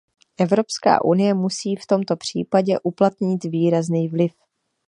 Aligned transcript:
Evropská 0.37 1.05
unie 1.05 1.33
musí 1.33 1.75
v 1.75 1.87
tomto 1.87 2.15
případě 2.15 2.79
uplatnit 2.83 3.43
výrazný 3.43 4.07
vliv. 4.09 4.33